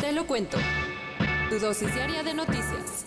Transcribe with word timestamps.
Te 0.00 0.12
lo 0.12 0.26
cuento. 0.26 0.58
Tu 1.48 1.58
dosis 1.58 1.94
diaria 1.94 2.22
de 2.22 2.34
noticias. 2.34 3.06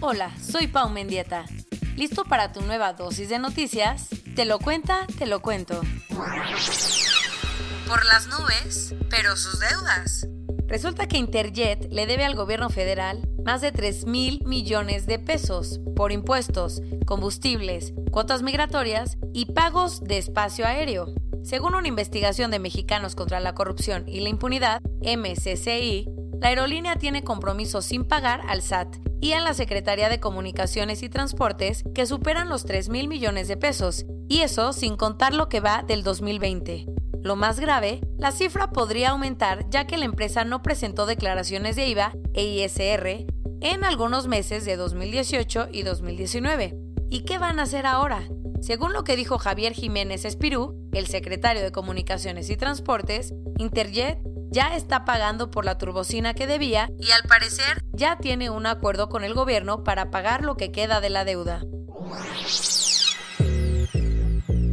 Hola, 0.00 0.30
soy 0.38 0.68
Pau 0.68 0.90
Mendieta. 0.90 1.44
¿Listo 1.96 2.24
para 2.24 2.52
tu 2.52 2.62
nueva 2.62 2.92
dosis 2.92 3.28
de 3.28 3.38
noticias? 3.38 4.08
Te 4.36 4.44
lo 4.44 4.60
cuenta, 4.60 5.06
te 5.18 5.26
lo 5.26 5.40
cuento. 5.40 5.80
Por 7.86 8.04
las 8.06 8.28
nubes, 8.28 8.94
pero 9.10 9.36
sus 9.36 9.58
deudas. 9.58 10.26
Resulta 10.68 11.08
que 11.08 11.16
Interjet 11.16 11.90
le 11.90 12.06
debe 12.06 12.24
al 12.24 12.36
gobierno 12.36 12.70
federal 12.70 13.28
más 13.48 13.62
de 13.62 13.72
3 13.72 14.04
mil 14.04 14.42
millones 14.44 15.06
de 15.06 15.18
pesos 15.18 15.80
por 15.96 16.12
impuestos, 16.12 16.82
combustibles, 17.06 17.94
cuotas 18.10 18.42
migratorias 18.42 19.16
y 19.32 19.46
pagos 19.46 20.04
de 20.04 20.18
espacio 20.18 20.66
aéreo. 20.66 21.14
Según 21.42 21.74
una 21.74 21.88
investigación 21.88 22.50
de 22.50 22.58
Mexicanos 22.58 23.14
contra 23.14 23.40
la 23.40 23.54
Corrupción 23.54 24.06
y 24.06 24.20
la 24.20 24.28
Impunidad, 24.28 24.82
MCCI, 25.00 26.10
la 26.38 26.48
aerolínea 26.48 26.96
tiene 26.96 27.24
compromisos 27.24 27.86
sin 27.86 28.04
pagar 28.04 28.42
al 28.48 28.60
SAT 28.60 28.96
y 29.22 29.32
a 29.32 29.40
la 29.40 29.54
Secretaría 29.54 30.10
de 30.10 30.20
Comunicaciones 30.20 31.02
y 31.02 31.08
Transportes 31.08 31.84
que 31.94 32.04
superan 32.04 32.50
los 32.50 32.66
3 32.66 32.90
mil 32.90 33.08
millones 33.08 33.48
de 33.48 33.56
pesos, 33.56 34.04
y 34.28 34.40
eso 34.40 34.74
sin 34.74 34.94
contar 34.98 35.32
lo 35.32 35.48
que 35.48 35.60
va 35.60 35.82
del 35.82 36.02
2020. 36.02 36.84
Lo 37.22 37.34
más 37.34 37.60
grave, 37.60 38.02
la 38.18 38.30
cifra 38.30 38.72
podría 38.72 39.10
aumentar 39.10 39.70
ya 39.70 39.86
que 39.86 39.96
la 39.96 40.04
empresa 40.04 40.44
no 40.44 40.62
presentó 40.62 41.06
declaraciones 41.06 41.76
de 41.76 41.88
IVA 41.88 42.12
e 42.34 42.44
ISR 42.44 43.37
en 43.60 43.84
algunos 43.84 44.26
meses 44.26 44.64
de 44.64 44.76
2018 44.76 45.68
y 45.72 45.82
2019. 45.82 46.76
¿Y 47.10 47.24
qué 47.24 47.38
van 47.38 47.58
a 47.58 47.62
hacer 47.62 47.86
ahora? 47.86 48.28
Según 48.60 48.92
lo 48.92 49.04
que 49.04 49.16
dijo 49.16 49.38
Javier 49.38 49.72
Jiménez 49.72 50.24
Espirú, 50.24 50.76
el 50.92 51.06
secretario 51.06 51.62
de 51.62 51.72
Comunicaciones 51.72 52.50
y 52.50 52.56
Transportes, 52.56 53.32
Interjet 53.56 54.18
ya 54.50 54.76
está 54.76 55.04
pagando 55.04 55.50
por 55.50 55.64
la 55.64 55.78
turbocina 55.78 56.34
que 56.34 56.46
debía 56.46 56.90
y 56.98 57.10
al 57.10 57.22
parecer 57.22 57.82
ya 57.92 58.18
tiene 58.18 58.50
un 58.50 58.66
acuerdo 58.66 59.08
con 59.08 59.24
el 59.24 59.34
gobierno 59.34 59.84
para 59.84 60.10
pagar 60.10 60.44
lo 60.44 60.56
que 60.56 60.72
queda 60.72 61.00
de 61.00 61.10
la 61.10 61.24
deuda. 61.24 61.62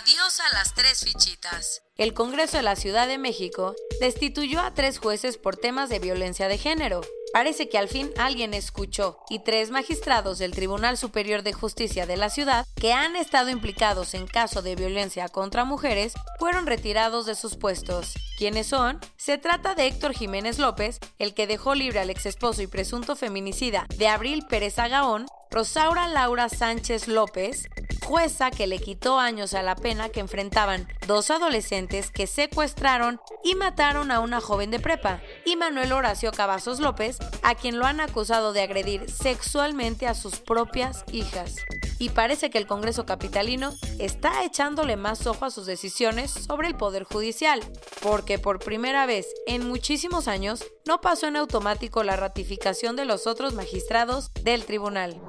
Adiós 0.00 0.40
a 0.40 0.54
las 0.54 0.74
tres 0.74 1.04
fichitas. 1.04 1.82
El 1.96 2.14
Congreso 2.14 2.56
de 2.56 2.62
la 2.62 2.76
Ciudad 2.76 3.06
de 3.06 3.18
México 3.18 3.76
destituyó 4.00 4.60
a 4.60 4.72
tres 4.72 4.98
jueces 4.98 5.36
por 5.36 5.56
temas 5.56 5.88
de 5.88 5.98
violencia 5.98 6.48
de 6.48 6.58
género. 6.58 7.02
Parece 7.34 7.68
que 7.68 7.78
al 7.78 7.88
fin 7.88 8.12
alguien 8.16 8.54
escuchó 8.54 9.18
y 9.28 9.40
tres 9.40 9.72
magistrados 9.72 10.38
del 10.38 10.52
Tribunal 10.52 10.96
Superior 10.96 11.42
de 11.42 11.52
Justicia 11.52 12.06
de 12.06 12.16
la 12.16 12.30
ciudad 12.30 12.64
que 12.76 12.92
han 12.92 13.16
estado 13.16 13.50
implicados 13.50 14.14
en 14.14 14.28
caso 14.28 14.62
de 14.62 14.76
violencia 14.76 15.28
contra 15.28 15.64
mujeres 15.64 16.14
fueron 16.38 16.64
retirados 16.64 17.26
de 17.26 17.34
sus 17.34 17.56
puestos. 17.56 18.14
¿Quiénes 18.38 18.68
son? 18.68 19.00
Se 19.16 19.36
trata 19.36 19.74
de 19.74 19.88
Héctor 19.88 20.12
Jiménez 20.12 20.60
López, 20.60 21.00
el 21.18 21.34
que 21.34 21.48
dejó 21.48 21.74
libre 21.74 21.98
al 21.98 22.10
ex 22.10 22.24
esposo 22.26 22.62
y 22.62 22.68
presunto 22.68 23.16
feminicida 23.16 23.86
de 23.96 24.06
Abril 24.06 24.46
Pérez 24.48 24.78
Agaón, 24.78 25.26
Rosaura 25.50 26.06
Laura 26.06 26.48
Sánchez 26.48 27.08
López, 27.08 27.68
jueza 28.04 28.50
que 28.50 28.66
le 28.66 28.78
quitó 28.78 29.18
años 29.18 29.54
a 29.54 29.62
la 29.62 29.74
pena 29.74 30.08
que 30.08 30.20
enfrentaban 30.20 30.86
dos 31.06 31.30
adolescentes 31.30 32.10
que 32.10 32.26
secuestraron 32.26 33.20
y 33.42 33.54
mataron 33.54 34.10
a 34.10 34.20
una 34.20 34.40
joven 34.40 34.70
de 34.70 34.78
prepa, 34.78 35.20
y 35.44 35.56
Manuel 35.56 35.92
Horacio 35.92 36.32
Cavazos 36.32 36.80
López, 36.80 37.18
a 37.42 37.54
quien 37.54 37.78
lo 37.78 37.86
han 37.86 38.00
acusado 38.00 38.52
de 38.52 38.62
agredir 38.62 39.10
sexualmente 39.10 40.06
a 40.06 40.14
sus 40.14 40.40
propias 40.40 41.04
hijas. 41.12 41.56
Y 41.98 42.10
parece 42.10 42.50
que 42.50 42.58
el 42.58 42.66
Congreso 42.66 43.06
Capitalino 43.06 43.72
está 43.98 44.44
echándole 44.44 44.96
más 44.96 45.26
ojo 45.26 45.44
a 45.44 45.50
sus 45.50 45.66
decisiones 45.66 46.30
sobre 46.30 46.68
el 46.68 46.76
Poder 46.76 47.04
Judicial, 47.04 47.60
porque 48.02 48.38
por 48.38 48.58
primera 48.58 49.06
vez 49.06 49.26
en 49.46 49.66
muchísimos 49.66 50.28
años 50.28 50.64
no 50.86 51.00
pasó 51.00 51.26
en 51.26 51.36
automático 51.36 52.02
la 52.02 52.16
ratificación 52.16 52.96
de 52.96 53.04
los 53.04 53.26
otros 53.26 53.54
magistrados 53.54 54.32
del 54.42 54.64
tribunal. 54.64 55.20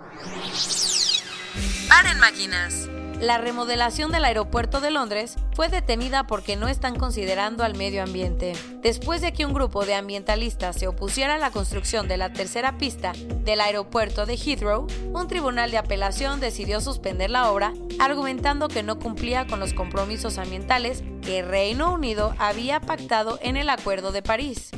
Paren 1.88 2.20
máquinas. 2.20 2.90
La 3.22 3.38
remodelación 3.38 4.12
del 4.12 4.26
aeropuerto 4.26 4.82
de 4.82 4.92
Londres 4.92 5.38
fue 5.54 5.70
detenida 5.70 6.28
porque 6.28 6.58
no 6.58 6.68
están 6.68 6.98
considerando 6.98 7.64
al 7.64 7.76
medio 7.76 8.04
ambiente. 8.04 8.54
Después 8.82 9.22
de 9.22 9.32
que 9.32 9.46
un 9.46 9.54
grupo 9.54 9.86
de 9.86 9.96
ambientalistas 9.96 10.76
se 10.76 10.88
opusiera 10.88 11.36
a 11.36 11.38
la 11.40 11.50
construcción 11.50 12.10
de 12.10 12.18
la 12.18 12.34
tercera 12.34 12.78
pista 12.78 13.14
del 13.46 13.62
aeropuerto 13.62 14.26
de 14.26 14.36
Heathrow, 14.36 14.88
un 15.14 15.28
tribunal 15.30 15.72
de 15.72 15.78
apelación 15.78 16.42
decidió 16.42 16.82
suspender 16.82 17.30
la 17.30 17.50
obra, 17.50 17.74
argumentando 18.00 18.68
que 18.68 18.84
no 18.84 19.00
cumplía 19.00 19.48
con 19.48 19.62
los 19.62 19.74
compromisos 19.74 20.38
ambientales 20.38 21.04
que 21.22 21.42
Reino 21.42 21.94
Unido 21.94 22.36
había 22.38 22.82
pactado 22.82 23.40
en 23.42 23.56
el 23.56 23.70
Acuerdo 23.70 24.12
de 24.12 24.24
París. 24.24 24.72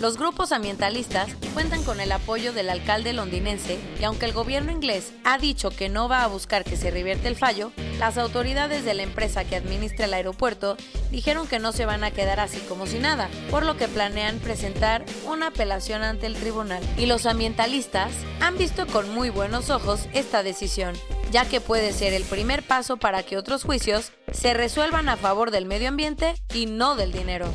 Los 0.00 0.18
grupos 0.18 0.52
ambientalistas 0.52 1.28
cuentan 1.54 1.82
con 1.84 2.00
el 2.00 2.10
apoyo 2.12 2.52
del 2.52 2.68
alcalde 2.68 3.12
londinense 3.12 3.78
y 4.00 4.04
aunque 4.04 4.26
el 4.26 4.32
gobierno 4.32 4.72
inglés 4.72 5.12
ha 5.24 5.38
dicho 5.38 5.70
que 5.70 5.88
no 5.88 6.08
va 6.08 6.24
a 6.24 6.26
buscar 6.26 6.64
que 6.64 6.76
se 6.76 6.90
revierte 6.90 7.28
el 7.28 7.36
fallo, 7.36 7.70
las 7.98 8.18
autoridades 8.18 8.84
de 8.84 8.94
la 8.94 9.04
empresa 9.04 9.44
que 9.44 9.56
administra 9.56 10.06
el 10.06 10.14
aeropuerto 10.14 10.76
dijeron 11.10 11.46
que 11.46 11.60
no 11.60 11.72
se 11.72 11.86
van 11.86 12.02
a 12.02 12.10
quedar 12.10 12.40
así 12.40 12.58
como 12.68 12.86
si 12.86 12.98
nada, 12.98 13.28
por 13.50 13.64
lo 13.64 13.76
que 13.76 13.88
planean 13.88 14.40
presentar 14.40 15.04
una 15.26 15.48
apelación 15.48 16.02
ante 16.02 16.26
el 16.26 16.34
tribunal. 16.34 16.82
Y 16.98 17.06
los 17.06 17.24
ambientalistas 17.24 18.10
han 18.40 18.58
visto 18.58 18.86
con 18.88 19.14
muy 19.14 19.30
buenos 19.30 19.70
ojos 19.70 20.08
esta 20.12 20.42
decisión, 20.42 20.94
ya 21.30 21.44
que 21.48 21.60
puede 21.60 21.92
ser 21.92 22.12
el 22.12 22.24
primer 22.24 22.62
paso 22.66 22.96
para 22.96 23.22
que 23.22 23.38
otros 23.38 23.62
juicios 23.62 24.10
se 24.32 24.54
resuelvan 24.54 25.08
a 25.08 25.16
favor 25.16 25.52
del 25.52 25.66
medio 25.66 25.88
ambiente 25.88 26.34
y 26.52 26.66
no 26.66 26.96
del 26.96 27.12
dinero. 27.12 27.46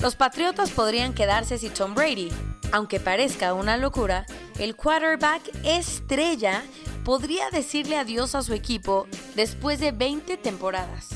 Los 0.00 0.14
Patriotas 0.14 0.70
podrían 0.70 1.14
quedarse 1.14 1.58
sin 1.58 1.74
Tom 1.74 1.94
Brady. 1.94 2.30
Aunque 2.72 3.00
parezca 3.00 3.54
una 3.54 3.76
locura, 3.76 4.24
el 4.58 4.76
quarterback 4.76 5.42
estrella 5.64 6.62
podría 7.04 7.50
decirle 7.50 7.96
adiós 7.98 8.34
a 8.34 8.42
su 8.42 8.54
equipo 8.54 9.08
después 9.34 9.80
de 9.80 9.92
20 9.92 10.36
temporadas. 10.36 11.08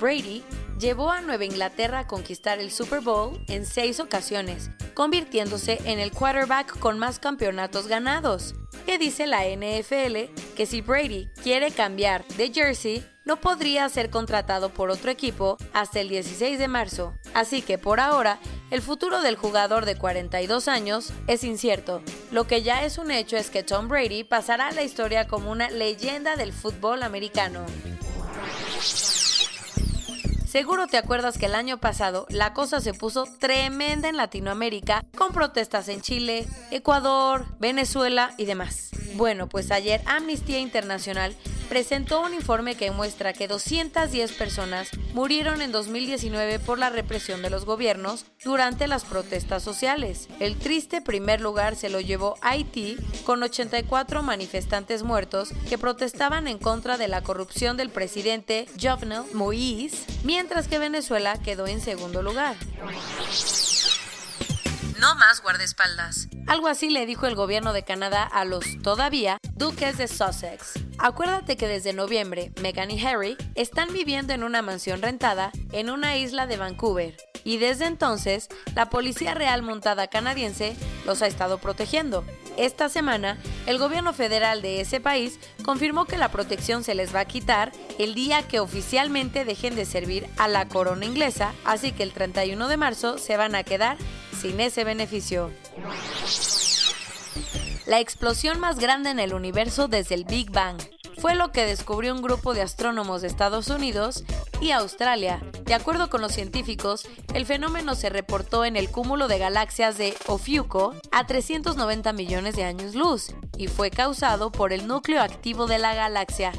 Brady 0.00 0.42
llevó 0.82 1.12
a 1.12 1.20
Nueva 1.20 1.44
Inglaterra 1.44 2.00
a 2.00 2.06
conquistar 2.08 2.58
el 2.58 2.72
Super 2.72 3.00
Bowl 3.00 3.40
en 3.46 3.64
seis 3.64 4.00
ocasiones, 4.00 4.68
convirtiéndose 4.94 5.78
en 5.84 6.00
el 6.00 6.10
quarterback 6.10 6.76
con 6.80 6.98
más 6.98 7.20
campeonatos 7.20 7.86
ganados. 7.86 8.56
¿Qué 8.84 8.98
dice 8.98 9.28
la 9.28 9.44
NFL? 9.44 10.34
Que 10.56 10.66
si 10.66 10.80
Brady 10.80 11.28
quiere 11.40 11.70
cambiar 11.70 12.26
de 12.36 12.52
jersey, 12.52 13.06
no 13.24 13.40
podría 13.40 13.88
ser 13.88 14.10
contratado 14.10 14.70
por 14.70 14.90
otro 14.90 15.12
equipo 15.12 15.56
hasta 15.72 16.00
el 16.00 16.08
16 16.08 16.58
de 16.58 16.66
marzo. 16.66 17.14
Así 17.32 17.62
que 17.62 17.78
por 17.78 18.00
ahora, 18.00 18.40
el 18.72 18.82
futuro 18.82 19.22
del 19.22 19.36
jugador 19.36 19.84
de 19.84 19.96
42 19.96 20.66
años 20.66 21.12
es 21.28 21.44
incierto. 21.44 22.02
Lo 22.32 22.48
que 22.48 22.64
ya 22.64 22.84
es 22.84 22.98
un 22.98 23.12
hecho 23.12 23.36
es 23.36 23.50
que 23.50 23.62
Tom 23.62 23.86
Brady 23.86 24.24
pasará 24.24 24.66
a 24.66 24.72
la 24.72 24.82
historia 24.82 25.28
como 25.28 25.52
una 25.52 25.70
leyenda 25.70 26.34
del 26.34 26.52
fútbol 26.52 27.04
americano. 27.04 27.64
Seguro 30.52 30.86
te 30.86 30.98
acuerdas 30.98 31.38
que 31.38 31.46
el 31.46 31.54
año 31.54 31.78
pasado 31.78 32.26
la 32.28 32.52
cosa 32.52 32.82
se 32.82 32.92
puso 32.92 33.24
tremenda 33.38 34.10
en 34.10 34.18
Latinoamérica 34.18 35.02
con 35.16 35.32
protestas 35.32 35.88
en 35.88 36.02
Chile, 36.02 36.46
Ecuador, 36.70 37.46
Venezuela 37.58 38.34
y 38.36 38.44
demás. 38.44 38.90
Bueno, 39.14 39.48
pues 39.48 39.70
ayer 39.70 40.02
Amnistía 40.04 40.58
Internacional 40.58 41.34
presentó 41.72 42.20
un 42.20 42.34
informe 42.34 42.74
que 42.74 42.90
muestra 42.90 43.32
que 43.32 43.48
210 43.48 44.32
personas 44.32 44.90
murieron 45.14 45.62
en 45.62 45.72
2019 45.72 46.58
por 46.58 46.78
la 46.78 46.90
represión 46.90 47.40
de 47.40 47.48
los 47.48 47.64
gobiernos 47.64 48.26
durante 48.44 48.86
las 48.86 49.06
protestas 49.06 49.62
sociales. 49.62 50.28
El 50.38 50.58
triste 50.58 51.00
primer 51.00 51.40
lugar 51.40 51.74
se 51.74 51.88
lo 51.88 52.02
llevó 52.02 52.36
Haití 52.42 52.98
con 53.24 53.42
84 53.42 54.22
manifestantes 54.22 55.02
muertos 55.02 55.54
que 55.70 55.78
protestaban 55.78 56.46
en 56.46 56.58
contra 56.58 56.98
de 56.98 57.08
la 57.08 57.22
corrupción 57.22 57.78
del 57.78 57.88
presidente 57.88 58.66
Jovenel 58.78 59.22
Moïse, 59.32 60.04
mientras 60.24 60.68
que 60.68 60.78
Venezuela 60.78 61.38
quedó 61.42 61.66
en 61.66 61.80
segundo 61.80 62.22
lugar. 62.22 62.54
No 65.00 65.14
más 65.14 65.40
guardaespaldas. 65.40 66.28
Algo 66.46 66.68
así 66.68 66.90
le 66.90 67.06
dijo 67.06 67.26
el 67.26 67.34
gobierno 67.34 67.72
de 67.72 67.82
Canadá 67.82 68.24
a 68.24 68.44
los 68.44 68.62
todavía 68.82 69.38
duques 69.54 69.96
de 69.96 70.06
Sussex. 70.06 70.81
Acuérdate 70.98 71.56
que 71.56 71.68
desde 71.68 71.92
noviembre, 71.92 72.52
Meghan 72.60 72.90
y 72.90 73.04
Harry 73.04 73.36
están 73.54 73.92
viviendo 73.92 74.32
en 74.32 74.42
una 74.44 74.62
mansión 74.62 75.02
rentada 75.02 75.50
en 75.72 75.90
una 75.90 76.16
isla 76.16 76.46
de 76.46 76.56
Vancouver 76.56 77.16
y 77.44 77.58
desde 77.58 77.86
entonces 77.86 78.48
la 78.74 78.90
Policía 78.90 79.34
Real 79.34 79.62
Montada 79.62 80.06
canadiense 80.06 80.76
los 81.06 81.22
ha 81.22 81.26
estado 81.26 81.58
protegiendo. 81.58 82.24
Esta 82.56 82.88
semana, 82.88 83.38
el 83.66 83.78
gobierno 83.78 84.12
federal 84.12 84.62
de 84.62 84.80
ese 84.80 85.00
país 85.00 85.38
confirmó 85.64 86.04
que 86.04 86.18
la 86.18 86.30
protección 86.30 86.84
se 86.84 86.94
les 86.94 87.14
va 87.14 87.20
a 87.20 87.24
quitar 87.24 87.72
el 87.98 88.14
día 88.14 88.46
que 88.46 88.60
oficialmente 88.60 89.44
dejen 89.44 89.74
de 89.74 89.86
servir 89.86 90.26
a 90.36 90.48
la 90.48 90.68
corona 90.68 91.06
inglesa, 91.06 91.54
así 91.64 91.92
que 91.92 92.02
el 92.02 92.12
31 92.12 92.68
de 92.68 92.76
marzo 92.76 93.18
se 93.18 93.36
van 93.36 93.54
a 93.54 93.64
quedar 93.64 93.96
sin 94.40 94.60
ese 94.60 94.84
beneficio. 94.84 95.50
La 97.92 98.00
explosión 98.00 98.58
más 98.58 98.78
grande 98.78 99.10
en 99.10 99.20
el 99.20 99.34
universo 99.34 99.86
desde 99.86 100.14
el 100.14 100.24
Big 100.24 100.50
Bang 100.50 100.78
fue 101.18 101.34
lo 101.34 101.52
que 101.52 101.66
descubrió 101.66 102.14
un 102.14 102.22
grupo 102.22 102.54
de 102.54 102.62
astrónomos 102.62 103.20
de 103.20 103.28
Estados 103.28 103.68
Unidos 103.68 104.24
y 104.62 104.70
Australia. 104.70 105.42
De 105.66 105.74
acuerdo 105.74 106.08
con 106.08 106.22
los 106.22 106.32
científicos, 106.32 107.06
el 107.34 107.44
fenómeno 107.44 107.94
se 107.94 108.08
reportó 108.08 108.64
en 108.64 108.76
el 108.76 108.88
cúmulo 108.88 109.28
de 109.28 109.36
galaxias 109.36 109.98
de 109.98 110.14
Ofiuco 110.26 110.94
a 111.10 111.26
390 111.26 112.14
millones 112.14 112.56
de 112.56 112.64
años 112.64 112.94
luz 112.94 113.34
y 113.58 113.66
fue 113.66 113.90
causado 113.90 114.50
por 114.50 114.72
el 114.72 114.86
núcleo 114.86 115.20
activo 115.20 115.66
de 115.66 115.78
la 115.78 115.94
galaxia, 115.94 116.52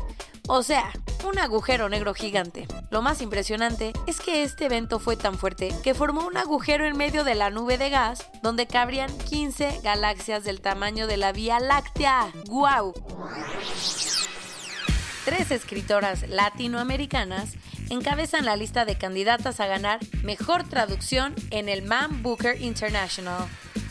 o 0.47 0.61
sea, 0.61 0.91
un 1.23 1.39
agujero 1.39 1.89
negro 1.89 2.13
gigante. 2.13 2.67
Lo 2.89 3.01
más 3.01 3.21
impresionante 3.21 3.93
es 4.07 4.19
que 4.19 4.43
este 4.43 4.65
evento 4.65 4.99
fue 4.99 5.15
tan 5.15 5.37
fuerte 5.37 5.73
que 5.83 5.93
formó 5.93 6.25
un 6.25 6.37
agujero 6.37 6.85
en 6.85 6.97
medio 6.97 7.23
de 7.23 7.35
la 7.35 7.49
nube 7.49 7.77
de 7.77 7.89
gas 7.89 8.29
donde 8.41 8.67
cabrían 8.67 9.15
15 9.17 9.81
galaxias 9.83 10.43
del 10.43 10.61
tamaño 10.61 11.07
de 11.07 11.17
la 11.17 11.31
Vía 11.31 11.59
Láctea. 11.59 12.31
¡Guau! 12.47 12.93
Tres 15.25 15.51
escritoras 15.51 16.27
latinoamericanas 16.27 17.53
encabezan 17.89 18.45
la 18.45 18.55
lista 18.55 18.85
de 18.85 18.97
candidatas 18.97 19.59
a 19.59 19.67
ganar 19.67 19.99
Mejor 20.23 20.63
Traducción 20.63 21.33
en 21.51 21.69
el 21.69 21.83
Man 21.83 22.23
Booker 22.23 22.61
International 22.61 23.47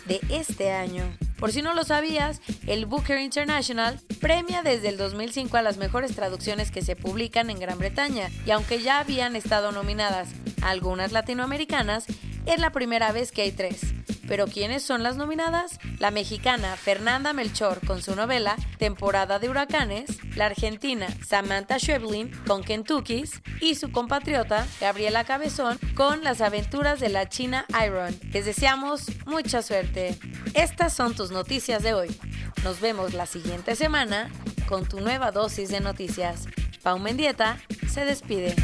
de 0.06 0.20
este 0.28 0.72
año. 0.72 1.04
Por 1.42 1.50
si 1.50 1.60
no 1.60 1.74
lo 1.74 1.82
sabías, 1.82 2.40
el 2.68 2.86
Booker 2.86 3.18
International 3.18 3.98
premia 4.20 4.62
desde 4.62 4.90
el 4.90 4.96
2005 4.96 5.56
a 5.56 5.62
las 5.62 5.76
mejores 5.76 6.14
traducciones 6.14 6.70
que 6.70 6.82
se 6.82 6.94
publican 6.94 7.50
en 7.50 7.58
Gran 7.58 7.80
Bretaña 7.80 8.30
y 8.46 8.52
aunque 8.52 8.80
ya 8.80 9.00
habían 9.00 9.34
estado 9.34 9.72
nominadas 9.72 10.28
algunas 10.62 11.10
latinoamericanas, 11.10 12.06
es 12.46 12.60
la 12.60 12.70
primera 12.70 13.10
vez 13.10 13.32
que 13.32 13.42
hay 13.42 13.50
tres. 13.50 13.92
Pero 14.28 14.46
¿quiénes 14.46 14.84
son 14.84 15.02
las 15.02 15.16
nominadas? 15.16 15.80
La 15.98 16.12
mexicana 16.12 16.76
Fernanda 16.76 17.32
Melchor 17.32 17.84
con 17.84 18.02
su 18.02 18.14
novela 18.14 18.56
Temporada 18.78 19.40
de 19.40 19.50
Huracanes, 19.50 20.20
la 20.36 20.46
argentina 20.46 21.08
Samantha 21.26 21.78
Schweblin 21.78 22.30
con 22.46 22.62
Kentucky's 22.62 23.42
y 23.60 23.74
su 23.74 23.90
compatriota 23.90 24.66
Gabriela 24.80 25.24
Cabezón 25.24 25.78
con 25.96 26.22
Las 26.22 26.40
aventuras 26.40 27.00
de 27.00 27.08
la 27.08 27.28
China 27.28 27.66
Iron. 27.84 28.16
Les 28.32 28.46
deseamos 28.46 29.06
mucha 29.26 29.60
suerte. 29.60 30.16
Estas 30.54 30.92
son 30.92 31.14
tus 31.14 31.30
noticias 31.30 31.82
de 31.82 31.94
hoy. 31.94 32.08
Nos 32.62 32.80
vemos 32.80 33.14
la 33.14 33.26
siguiente 33.26 33.74
semana 33.74 34.30
con 34.68 34.84
tu 34.84 35.00
nueva 35.00 35.30
dosis 35.30 35.70
de 35.70 35.80
noticias. 35.80 36.46
Pau 36.82 36.98
Mendieta 36.98 37.58
se 37.88 38.04
despide. 38.04 38.54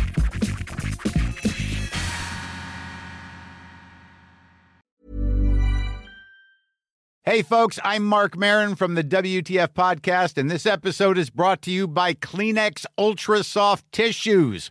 Hey, 7.24 7.42
folks, 7.42 7.78
I'm 7.84 8.04
Mark 8.04 8.38
Marin 8.38 8.74
from 8.74 8.94
the 8.94 9.04
WTF 9.04 9.74
Podcast, 9.74 10.38
and 10.38 10.50
this 10.50 10.64
episode 10.64 11.18
is 11.18 11.28
brought 11.28 11.60
to 11.62 11.70
you 11.70 11.86
by 11.86 12.14
Kleenex 12.14 12.86
Ultra 12.96 13.44
Soft 13.44 13.84
Tissues, 13.92 14.70